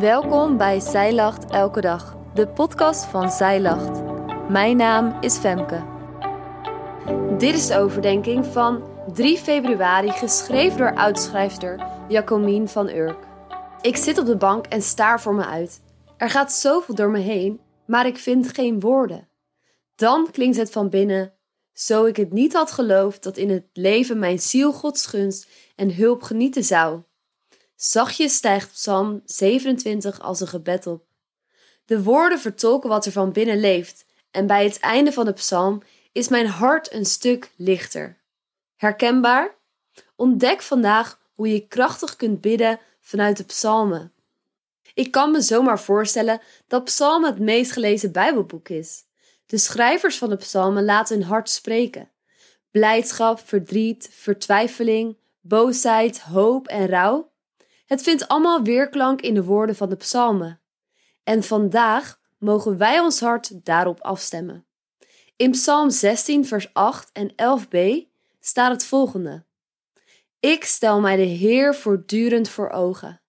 [0.00, 4.02] Welkom bij Zij Lacht Elke Dag, de podcast van Zij Lacht.
[4.48, 5.84] Mijn naam is Femke.
[7.38, 13.26] Dit is de overdenking van 3 februari, geschreven door oudschrijfster Jacomien van Urk.
[13.80, 15.80] Ik zit op de bank en staar voor me uit.
[16.16, 19.28] Er gaat zoveel door me heen, maar ik vind geen woorden.
[19.94, 21.32] Dan klinkt het van binnen,
[21.72, 25.94] zo ik het niet had geloofd dat in het leven mijn ziel Gods gunst en
[25.94, 27.02] hulp genieten zou.
[27.76, 31.04] Zachtjes stijgt Psalm 27 als een gebed op.
[31.84, 35.82] De woorden vertolken wat er van binnen leeft, en bij het einde van de psalm
[36.12, 38.18] is mijn hart een stuk lichter.
[38.76, 39.54] Herkenbaar?
[40.16, 44.12] Ontdek vandaag hoe je krachtig kunt bidden vanuit de psalmen.
[44.94, 49.04] Ik kan me zomaar voorstellen dat Psalm het meest gelezen Bijbelboek is.
[49.46, 52.10] De schrijvers van de psalmen laten hun hart spreken.
[52.70, 57.30] Blijdschap, verdriet, vertwijfeling, boosheid, hoop en rouw.
[57.86, 60.60] Het vindt allemaal weerklank in de woorden van de psalmen.
[61.24, 64.66] En vandaag mogen wij ons hart daarop afstemmen.
[65.36, 68.06] In Psalm 16, vers 8 en 11b
[68.40, 69.44] staat het volgende:
[70.40, 73.22] Ik stel mij de Heer voortdurend voor ogen,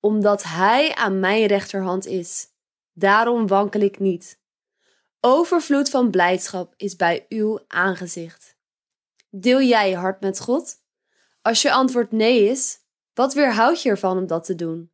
[0.00, 2.46] omdat Hij aan mijn rechterhand is.
[2.92, 4.40] Daarom wankel ik niet.
[5.20, 8.56] Overvloed van blijdschap is bij uw aangezicht.
[9.30, 10.74] Deel jij je hart met God?
[11.42, 12.81] Als je antwoord nee is,
[13.14, 14.90] wat weerhoudt je ervan om dat te doen?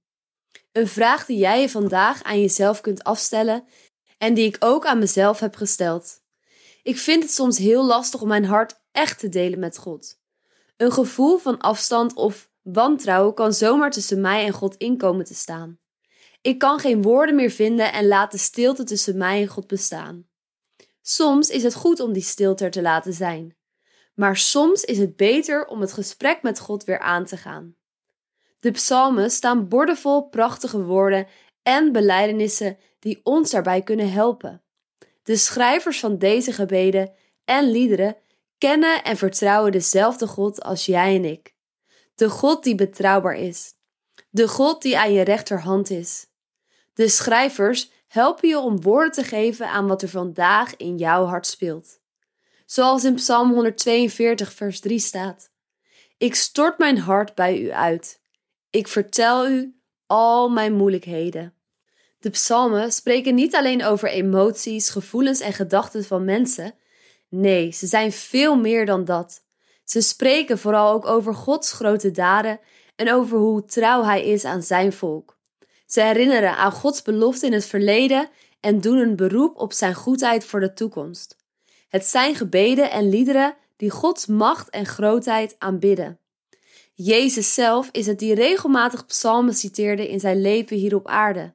[0.73, 3.65] Een vraag die jij je vandaag aan jezelf kunt afstellen
[4.19, 6.21] en die ik ook aan mezelf heb gesteld.
[6.83, 10.19] Ik vind het soms heel lastig om mijn hart echt te delen met God.
[10.77, 15.79] Een gevoel van afstand of wantrouwen kan zomaar tussen mij en God inkomen te staan.
[16.41, 20.29] Ik kan geen woorden meer vinden en laat de stilte tussen mij en God bestaan.
[21.03, 23.57] Soms is het goed om die stilte te laten zijn,
[24.15, 27.78] maar soms is het beter om het gesprek met God weer aan te gaan.
[28.61, 31.27] De psalmen staan bordevol prachtige woorden
[31.63, 34.63] en belijdenissen die ons daarbij kunnen helpen.
[35.23, 37.13] De schrijvers van deze gebeden
[37.45, 38.17] en liederen
[38.59, 41.55] kennen en vertrouwen dezelfde God als jij en ik.
[42.15, 43.75] De God die betrouwbaar is.
[44.31, 46.27] De God die aan je rechterhand is.
[46.95, 51.47] De schrijvers helpen je om woorden te geven aan wat er vandaag in jouw hart
[51.47, 52.01] speelt.
[52.67, 55.51] Zoals in Psalm 142, vers 3 staat:
[56.17, 58.21] Ik stort mijn hart bij u uit.
[58.79, 59.75] Ik vertel u
[60.07, 61.55] al mijn moeilijkheden.
[62.19, 66.75] De psalmen spreken niet alleen over emoties, gevoelens en gedachten van mensen.
[67.29, 69.43] Nee, ze zijn veel meer dan dat.
[69.85, 72.61] Ze spreken vooral ook over Gods grote daden
[72.97, 75.39] en over hoe trouw Hij is aan zijn volk.
[75.87, 78.29] Ze herinneren aan Gods belofte in het verleden
[78.61, 81.37] en doen een beroep op Zijn goedheid voor de toekomst.
[81.89, 86.19] Het zijn gebeden en liederen die Gods macht en grootheid aanbidden.
[87.01, 91.55] Jezus zelf is het die regelmatig psalmen citeerde in zijn leven hier op aarde.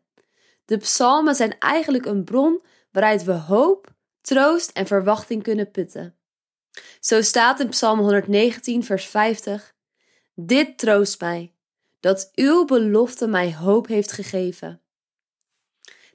[0.66, 2.62] De psalmen zijn eigenlijk een bron
[2.92, 6.16] waaruit we hoop, troost en verwachting kunnen putten.
[7.00, 9.76] Zo staat in Psalm 119, vers 50:
[10.34, 11.54] Dit troost mij,
[12.00, 14.81] dat uw belofte mij hoop heeft gegeven.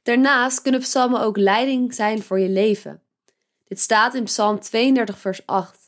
[0.02, 3.02] Daarnaast kunnen psalmen ook leiding zijn voor je leven.
[3.64, 5.87] Dit staat in Psalm 32, vers 8.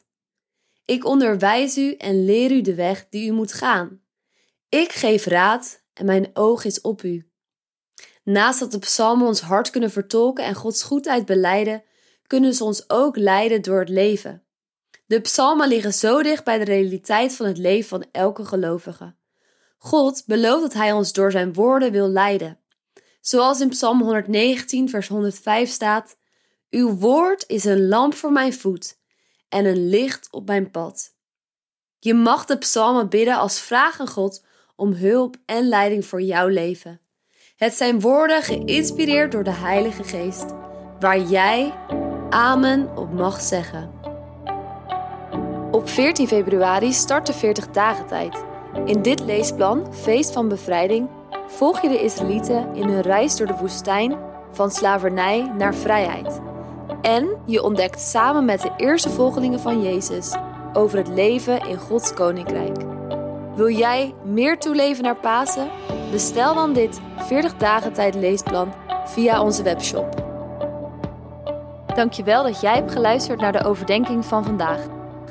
[0.91, 4.01] Ik onderwijs u en leer u de weg die u moet gaan.
[4.69, 7.31] Ik geef raad en mijn oog is op u.
[8.25, 11.83] Naast dat de psalmen ons hart kunnen vertolken en Gods goedheid beleiden,
[12.27, 14.45] kunnen ze ons ook leiden door het leven.
[15.07, 19.15] De psalmen liggen zo dicht bij de realiteit van het leven van elke gelovige.
[19.79, 22.59] God belooft dat Hij ons door Zijn woorden wil leiden.
[23.21, 26.17] Zoals in Psalm 119, vers 105 staat:
[26.71, 28.99] Uw woord is een lamp voor mijn voet
[29.51, 31.15] en een licht op mijn pad.
[31.99, 34.45] Je mag de psalmen bidden als vraag aan God
[34.77, 37.01] om hulp en leiding voor jouw leven.
[37.57, 40.45] Het zijn woorden geïnspireerd door de Heilige Geest,
[41.01, 41.75] waar jij
[42.31, 43.91] Amen op mag zeggen.
[45.71, 48.45] Op 14 februari start de 40 dagen tijd.
[48.85, 51.11] In dit leesplan, Feest van Bevrijding,
[51.47, 54.19] volg je de Israëlieten in hun reis door de woestijn
[54.53, 56.50] van slavernij naar vrijheid.
[57.01, 60.35] En je ontdekt samen met de eerste volgelingen van Jezus
[60.73, 62.77] over het leven in Gods koninkrijk.
[63.55, 65.69] Wil jij meer toeleven naar Pasen?
[66.11, 68.73] Bestel dan dit 40 dagen tijd leesplan
[69.05, 70.29] via onze webshop.
[71.95, 74.81] Dankjewel dat jij hebt geluisterd naar de overdenking van vandaag.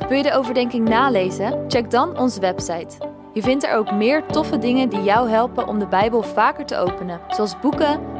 [0.08, 1.66] Wil je de overdenking nalezen?
[1.68, 2.98] Check dan onze website.
[3.34, 6.78] Je vindt er ook meer toffe dingen die jou helpen om de Bijbel vaker te
[6.78, 8.00] openen, zoals boeken